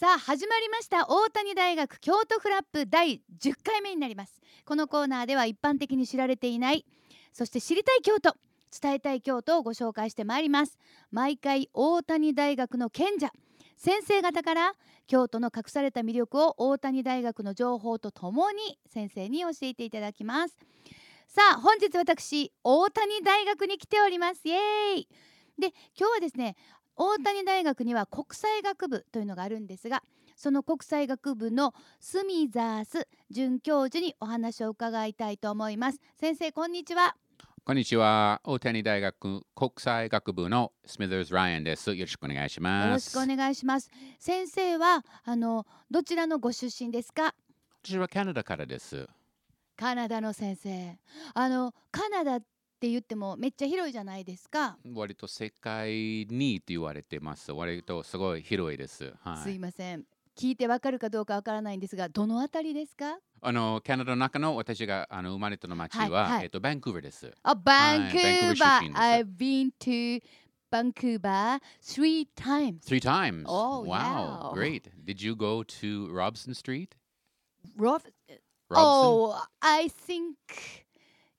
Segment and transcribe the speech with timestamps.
[0.00, 1.08] さあ始まりました。
[1.08, 4.40] 大谷大学京都フラップ第10回目になります。
[4.64, 6.86] このコーナーでは一般的に知られていない
[7.32, 8.36] そして知りたい京都
[8.80, 10.78] 伝えたい京都をご紹介してまいります。
[11.10, 13.32] 毎回大谷大学の賢者
[13.76, 14.74] 先生方から
[15.08, 20.56] 京都の隠された魅力を大谷大学の情報とともに先生に教えていただきます。
[21.26, 24.42] さあ本日私大谷大学に来ております。
[24.44, 25.08] イエーイ。
[25.58, 26.54] で今日はですね
[27.00, 30.02] 大谷大学には国際学部というのがあるんですが
[30.34, 37.14] その国際学部のスミザース准教授にお話を伺いたいと思います先生こんにちは
[37.64, 38.40] こんにちは。
[38.44, 41.94] 大谷大学国際学部のスミザーズ・ライアンです。
[41.94, 42.86] よろしくお願いします。
[42.86, 47.34] よろしくお願いします先生はあのどちらのご出身ですか？
[47.84, 49.06] 私はカナダからです。
[49.76, 50.98] カナダの先生
[51.34, 52.42] あのカナダっ
[52.78, 57.52] て言ってもめっちゃ広いじゃないですか、割と世界にって言われてます。
[57.52, 59.12] 割とすごい広いです。
[59.20, 59.58] はすいい。
[59.58, 60.04] ません
[60.36, 63.18] 聞いてわかるかどうかわからないんですがどのあたりですか？
[63.40, 67.32] あのカナダの中の私があの生まれたの町は、はいはいえっとバンクーバーです。
[67.42, 68.82] あ、バンクーバー。
[68.82, 70.22] バンクーバー I've been to
[70.70, 72.84] Vancouver three times.
[72.84, 73.46] Three times?
[73.46, 73.86] Oh, wow.
[73.86, 74.52] wow.
[74.52, 74.90] Great.
[75.04, 76.94] Did you go to Robson Street?
[77.76, 78.04] Rough.
[78.68, 78.86] Robson?
[78.86, 80.36] Oh, I think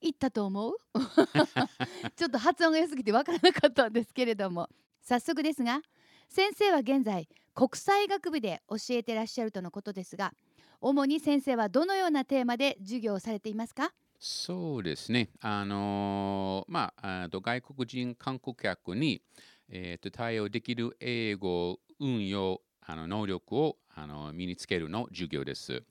[0.02, 0.78] 行ったと思う？
[2.16, 4.70] ちょっと発音が良すぎてわからなかったんですけれども
[5.02, 5.82] 早速ですが
[6.28, 10.34] 先生は現在国際学部で教えてらっしゃるとのことですが
[10.82, 13.92] 主に先生はどのようなテーマで授業をされていますか？
[14.22, 15.30] そうですね。
[15.40, 19.22] あのーまあ、あと外国人観光客に、
[19.70, 25.84] えー、と対応できる英語運用あの能力をあの身につけるの授業です。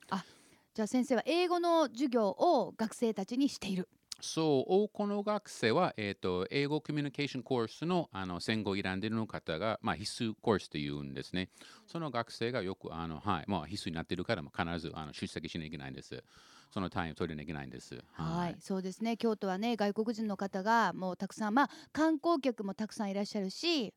[0.74, 3.88] じゃあ先生は英語の授業を学生たちにしている
[4.20, 11.50] そう、多くの学生は、えー、と英語コミュニケーションコースのあの戦後選んでいる方が、まあ、必須コースというんですね。
[11.86, 16.24] その学生がよく、あのはいまあ、必須になっているから、必ずあの出席しなきゃいけないんです。
[16.72, 18.02] その単位を取りなきゃいけないんです。
[18.12, 19.16] はい、そうですね。
[19.16, 23.94] 京都はね、外国人の方がもうたくさん、まあ観光客もたくさんいらっしゃるし、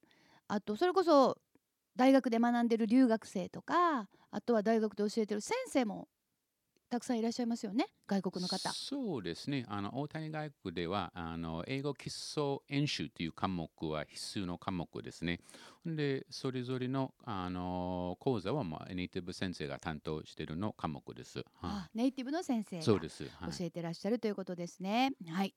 [0.47, 1.37] あとそれこそ
[1.95, 6.07] 大学で学んでる留学生とか、あとは大学で教えてる先生も
[6.91, 8.69] たくさんいらっしゃいますよね、外国の方。
[8.73, 9.65] そうですね。
[9.69, 15.39] あの大谷大学ではあの英語基礎演習という科目は必須の科目ですね。
[15.85, 21.39] で、それぞれのあの講座は、まあ、ネイティブ先生が担当しているの科目です。
[21.39, 23.23] はあネイティブの先生そうです。
[23.23, 25.13] はい教えてらっしゃるということですね。
[25.29, 25.53] はい。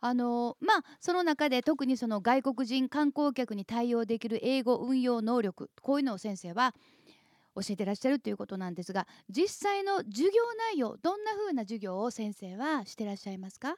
[0.00, 6.74] あのまあその中で特にその外国人観光客に対応できる英語運用能力こういうのを先生は
[7.54, 10.42] 教えてらっしゃるということなんですが実際の授業
[10.72, 13.76] 内容どんな風な授業を先生はしてらっしゃいますか？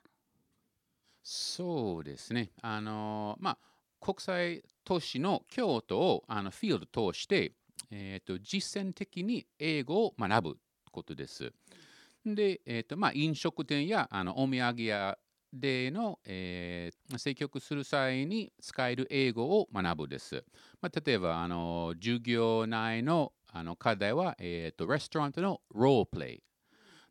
[1.22, 2.52] そうですね。
[2.62, 3.58] あのまあ
[4.00, 7.54] 国際都市の京都をあのフィールド通して、
[7.90, 10.58] えー、と実践的に英語を学ぶ
[10.92, 11.52] ことです。
[12.24, 15.18] で、えーとまあ、飲食店やあのお土産屋
[15.52, 20.44] での、えー接客する際に使える英語を学ぶです。
[20.80, 26.42] まあ、例えばあの授業内のあの課題は、えー、とレストラントのロープレイ。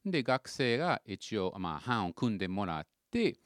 [0.06, 3.38] で学生が一応、まあ、班を組んでもらって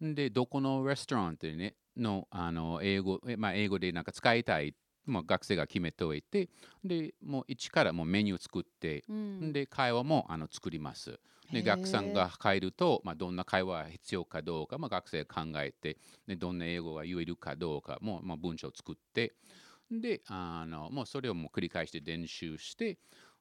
[0.00, 4.74] でどこのレストランでねのあの英語、えまあ、英語でなんか使いたい、
[5.06, 6.48] まあ、学生が決めておいて
[6.84, 11.18] でもう一からもうメニュー作って、うんで会話もあの作ります。
[11.52, 15.96] で学さんが帰ると、まあ、どんな会話が必要かどうか、まあ、学生が考えて
[16.26, 19.32] でどんな英語が言えるかどうかも、まあ、文章を作って
[19.90, 22.98] であのもうそれをもう繰り返して練習して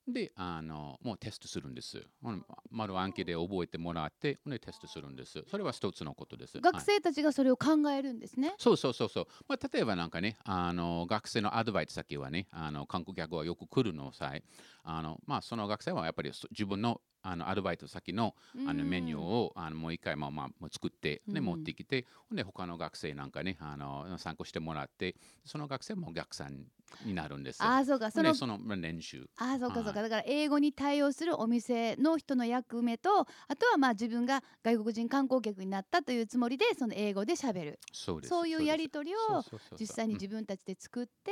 [0.08, 2.02] であのもうテストするんです。
[2.24, 5.44] ほんまる暗記で覚えてもらってでテストするんです。
[5.50, 6.58] それは一つのことです。
[6.58, 8.56] はい学生たちがそれを考えるんですね。
[8.58, 9.28] そうそうそうそう。
[9.50, 14.44] まあ、例えばなんかね、あの学生のアドバイス先はね、あの観光客はよく来るの際、
[14.90, 21.44] あのまあ、その学生はやっぱりそ自分のあのアドバイス先のあのメニューをあのもう一回まあまあもう作って、ねうん。
[21.44, 26.64] 持ってきて、ほんで他の学生なんかねあの参考してもらって、その学生もお客さん
[27.06, 27.62] になるんです。
[27.62, 28.12] ああそうか。
[28.12, 29.28] そのでそのまあ練習。
[29.38, 33.26] ああそうかそうか、はだから英語に対応するお店の人の役目とあ
[33.58, 38.30] とはまあ自分が外国人観光客になったというつもりでその英語でしゃべるそうです。
[38.30, 39.44] そういうやり取りを
[39.78, 41.32] 実際にうん自分たちで作って、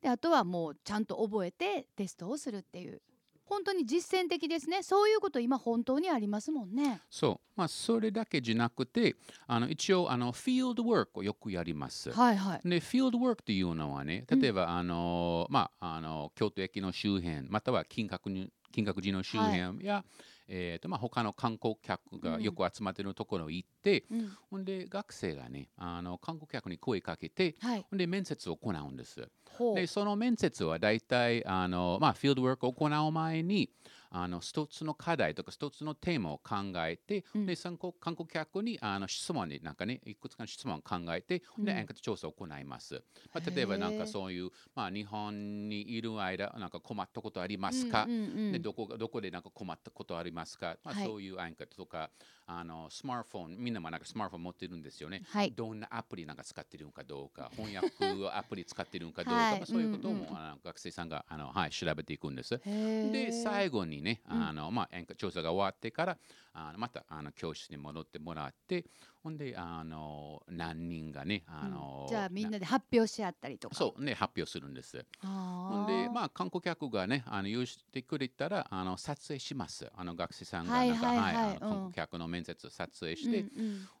[0.00, 3.02] であとはもうちゃんと覚えてテストをするっていう。
[3.44, 4.82] 本当に実践的ですね。
[4.82, 7.02] そういうこと今本当にありますもんね。
[7.10, 9.14] そう、まあ、それだけじゃなくて、
[9.46, 12.10] あの一応あの、フィールドワークをよくやります。
[12.12, 12.68] はいはい。
[12.68, 20.04] で、フィールドワークというのはね、例えば、あのまあ、あの京都駅の周辺、または近郊に金閣寺の周辺や、
[20.48, 24.32] えーとまあ、他の観光客がよく集まっているところに行って、うん。
[24.50, 27.86] ほんで学生がねあの観光客に声かけてはい。
[27.88, 29.28] ほんで面接を行うんです。
[29.74, 33.70] でその面接は大体あの、まあ、フィールドワークを行う前に
[34.14, 36.56] あの一つの課題とか一つのテーマを考
[36.86, 37.46] えて、うん。
[37.46, 41.64] で参考観光客にあの質問になんかねいくつかの質問を考えて、うん。
[41.64, 43.02] でエンケート調査を行います。
[43.32, 51.06] まあ、例えばなんかそういう、まあ、日本にいる間なんか困ったことありますか、うんうんうんでどこがどこでなんか困ったことありますか、まあ、はい。
[51.06, 52.10] そういうアンケートとか
[52.46, 55.22] あのスマートフォンみんなもなんかスマートフォン持ってるんですよね。
[55.28, 55.52] はい。
[55.52, 57.88] どんなアプリなんか使ってるのかどうか、 翻訳
[58.30, 59.56] アプリ使ってるのかどうか、はい。
[59.58, 62.60] まあ、そういうことも、うんうんあの学生さんがあの、はい、調べていくんです。
[62.64, 64.48] で、最後にね、うん。
[64.48, 66.18] あのまあ、演歌調査が終わってから、
[66.52, 68.84] あのまたあの教室に戻ってもらって、
[69.22, 72.08] ほんで、あの何人がね、あのうん。
[72.08, 73.74] じゃあみんなで発表し合ったりとか。
[73.74, 75.04] そうね、発表するんです。
[75.20, 79.88] ほほんで、まあ、観光客がね、あの用意してくれたら、あの撮影します。
[79.94, 81.34] あの学生さんがはいなんか、はいはい。
[81.34, 81.58] あのうん。
[81.60, 83.44] 観光客の面接撮影して、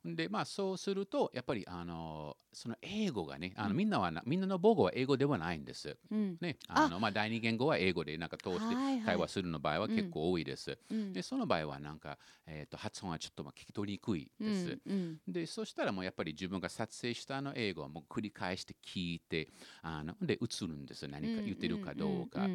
[0.04, 5.96] でまあそうするとやっぱりあのその英語がねあのみんなはなみんなの母語は英語ではないんです。
[6.10, 6.18] うん。
[6.18, 10.76] うんね、あのまあ第二言語は英語でなんか通して会話するの場合は結構多いです。
[10.90, 11.12] うん。
[11.12, 14.78] でその場合はなんか、えー、と発音はちょっとまあ聞き取りにくいです。
[14.86, 19.48] うんでそしたらもうやっぱり自分が撮影したあの英語をもう繰り返して聞いて
[19.82, 22.48] あので映るんです何か言ってるかどうか。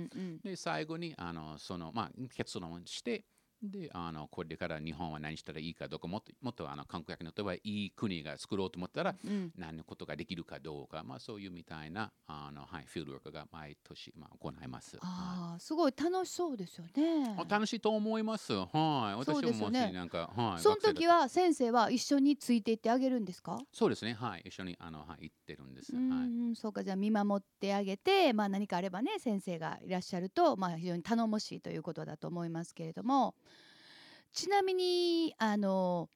[0.43, 3.25] で最後にあのその、まあ、結論して
[3.63, 14.97] であのこれから日本は何したらいいかどうかもっともっとあの観光客にとってはいい国が作ろうと思ったらうん何のことができるかどうか、まあ、そういうみたいなあの、はい、フィールドワークが毎年、まあ、行います。
[14.97, 18.53] はいああすごい楽しそうですよねあ楽しいと思います。
[18.53, 19.15] はい。
[19.15, 20.59] 私もしなんか、はい。
[20.61, 23.57] その時は先生は一緒についていってあげるんですか？
[23.71, 24.13] そうですね。
[24.13, 24.41] はい。
[24.45, 25.95] 一緒にあの、はい、行ってるんです。
[25.95, 26.33] うはい。
[26.51, 33.35] んそうかじゃあ見守ってあげて、まあ、何かあればね先生がいらっしゃると、まあ、非常に頼もしいということだと思いますけれども
[34.33, 36.09] ちなみにあの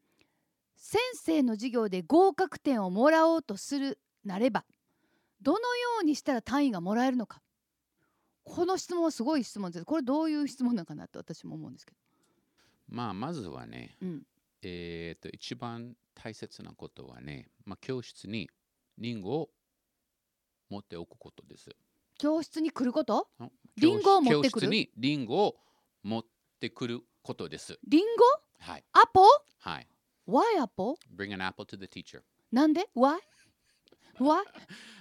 [0.75, 4.65] 先生の授業で合格点をもらおうとするなれば
[5.41, 5.63] どのよ
[6.01, 7.41] うにしたら単位がもらえるのか。
[8.43, 9.85] この質問はすごい質問です。
[9.85, 11.93] これどういう質問なのかなと私も思うんですけ
[12.89, 14.23] まあ、まずはね、ど、うん、
[14.63, 18.49] えっ、と、一番大切なことはね、まあ、教室に
[18.97, 19.49] リンゴを
[20.69, 21.69] 持っておくことです。
[22.17, 23.27] 教室に来ること？
[23.39, 24.67] あリンゴを持ってくる？
[24.67, 25.55] 教室にリンゴを
[26.03, 26.25] 持っ
[26.59, 27.77] てくることです。
[27.87, 28.05] リン
[28.59, 28.83] はい。
[28.93, 29.21] ゴアポ？
[29.59, 29.87] はい。
[30.27, 32.21] Why アポ Bring an apple to the teacher.
[32.51, 33.17] なんで？Why?
[34.19, 34.43] Why?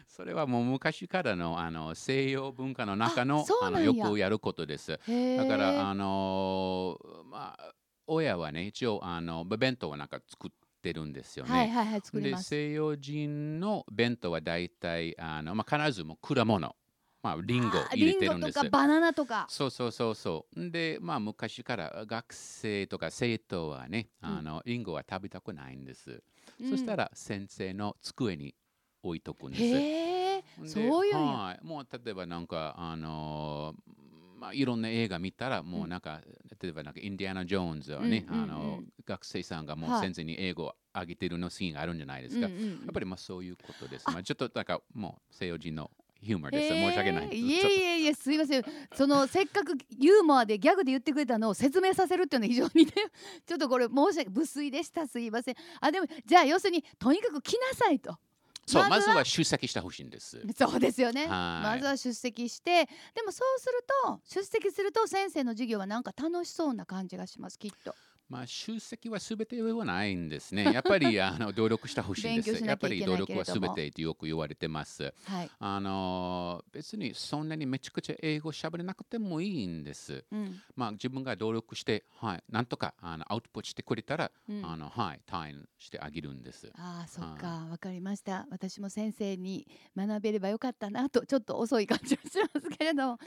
[0.06, 4.99] それはもう昔からのあの西洋文化の中あのあのよくやることです。
[5.06, 7.75] へだから、ーあのーまあ、
[8.06, 10.50] 親はね、一応、あの、弁当はなんか作っ
[10.82, 11.50] てるんですよね。
[11.50, 12.49] はいはいはい作りで、ます。
[12.49, 16.75] 西洋人の弁当は大体、あの、まあ、必ずも果物、
[17.22, 18.62] まあ、リンゴ入れてるんですと。
[18.62, 19.46] かバナナとか。
[19.49, 20.70] そうそうそうそう。
[20.70, 26.22] で、まあ、昔から学生とか生徒はね、あの、リンゴは食べたくないんです。
[26.69, 28.55] そしたら、ら、先生の机に
[29.02, 29.62] 置いとくんです。
[29.62, 31.14] へえ、でそういう。
[31.14, 34.00] はい、もう例えばなんかあのー
[34.40, 36.22] まあ、いろんな映画見たらもうなんか、
[36.62, 45.90] 例えばなんかインディアナ・ジョーンズはね、うんうんうんあの学生さんがもうはい先生に英語をあげてるのシーンがあるんじゃないですか、うんうんうんやっぱりまあそういうことです、まあ、ちょっとなんかもう西洋人の
[46.22, 46.76] ヒューモアへです、ー。
[46.88, 47.28] 申し訳ない。
[47.28, 48.64] いえいえいえすいません。
[48.94, 52.93] そのせっかくユーモアでギャグで言ってくれたのを説明させるっていうのは非常にね
[53.46, 55.06] ちょっとこれ申し訳無粋でした。
[55.06, 55.56] すいません。
[55.81, 58.19] あでもじゃあ要するにとにかく来なさいと。
[58.67, 60.40] そうままずは出席してほしいんです。
[60.56, 61.26] そうですよね。
[61.26, 61.28] はい。
[61.28, 62.88] まずは出席して。
[63.14, 67.94] でもそうすると出席すると先生の授業はなんか楽しそうな感じがしますきっと
[68.31, 70.63] まあ出席はすべてではないんですね。
[70.72, 72.65] やっぱりあの努力してほしいんです。
[72.65, 75.13] やっぱり努力はすべてってよく言われてます。
[75.25, 80.25] はい、あの別にそんなにめちゃくちゃ英語喋れなくてもいいんです。
[80.31, 80.63] うん。
[80.77, 84.65] まあ自分が努力して、はい、なんとかあのアウトプットしてくれたら、うん。
[84.65, 86.70] あのはい、単位してあげるんです。
[86.77, 87.67] ああそっか。
[87.69, 88.46] わかりました。
[88.51, 93.19] 私も先生に学べればよかったなとちょっと遅い感じはしますけれども。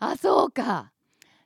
[0.00, 0.92] あそうか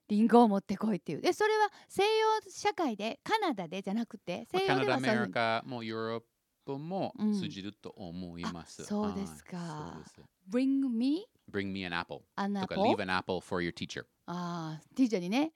[0.09, 1.21] リンゴを持ってこいっていう。
[1.21, 2.09] でそれは西洋
[2.51, 6.21] 社会でカナダでじゃなくてまあ西洋ではそういうカもヨーロッ
[6.65, 8.83] パもうん通じると思います。
[8.83, 9.99] あそうですか。
[9.99, 10.21] です。
[10.51, 14.05] Bring me Bring me an apple とか Leave an apple for your teacher。
[14.27, 15.53] ああティーチャーにね。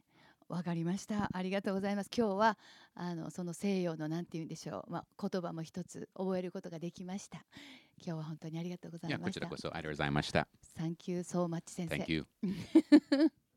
[0.48, 1.28] わかりました。
[1.32, 2.10] ありがとうございます。
[2.16, 2.58] 今日は
[2.94, 7.44] あのその西洋のなんて言うんでしょう、まあ、言葉も一つ覚えることができました。
[8.02, 9.24] 今日は本当にありがとうございました。
[9.24, 10.48] こちらこそありがとうございました。
[10.78, 11.96] Thank you so much 先生。
[11.96, 12.26] Thank you。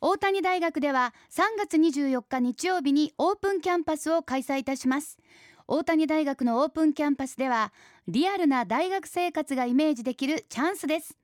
[0.00, 5.18] 大谷大学では3月24日日曜日にオープンキャンパスを開催いたします。
[5.66, 7.72] 大谷大学のオープンキャンパスでは
[8.06, 11.18] リアルな大学生活がイメージできるチャンスです。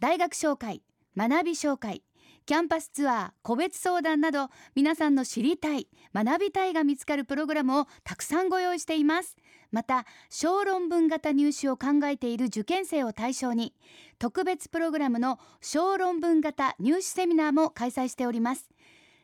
[0.00, 0.82] 大学紹介
[1.16, 2.02] 学び紹介
[2.46, 9.36] キャンパスツアー個別相談など皆さんの知りたい学びたいが見つかるプログラムをたくさんご用意しています。
[9.72, 13.74] また小論文型入試を考えている受験生を対象に
[14.18, 18.68] 特別プログラムの小論文型入試セミナーも開催しております。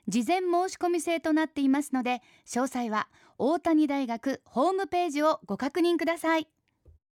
[0.08, 6.48] 事前申し込み制となっていますので詳細は大谷大学ホームページをご確認ください。